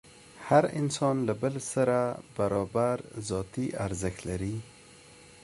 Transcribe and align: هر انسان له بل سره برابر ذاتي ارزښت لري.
هر 0.47 0.63
انسان 0.79 1.15
له 1.27 1.33
بل 1.41 1.55
سره 1.73 1.99
برابر 2.37 2.97
ذاتي 3.29 3.65
ارزښت 3.85 4.19
لري. 4.29 4.55